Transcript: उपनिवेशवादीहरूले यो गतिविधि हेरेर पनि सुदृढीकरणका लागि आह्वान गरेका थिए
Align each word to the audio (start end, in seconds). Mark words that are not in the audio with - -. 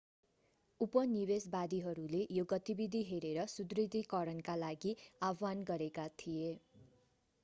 उपनिवेशवादीहरूले 0.81 2.21
यो 2.37 2.45
गतिविधि 2.53 3.01
हेरेर 3.09 3.37
पनि 3.41 3.53
सुदृढीकरणका 3.53 4.55
लागि 4.63 4.95
आह्वान 5.29 5.63
गरेका 5.69 6.07
थिए 6.17 6.49